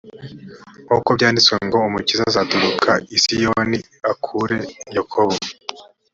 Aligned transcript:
nk 0.85 0.91
uko 0.99 1.09
byanditswe 1.17 1.53
ngo 1.65 1.77
umukiza 1.87 2.23
azaturuka 2.31 2.91
i 3.15 3.17
siyoni 3.23 3.77
i 3.81 3.85
akure 4.11 4.57
yakobo 4.95 5.35